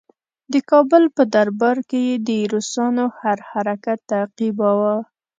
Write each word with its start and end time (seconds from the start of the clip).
د 0.53 0.55
کابل 0.71 1.03
په 1.15 1.23
دربار 1.33 1.77
کې 1.89 1.99
یې 2.07 2.15
د 2.27 2.29
روسانو 2.53 3.05
هر 3.19 3.37
حرکت 3.49 3.99
تعقیباوه. 4.11 4.95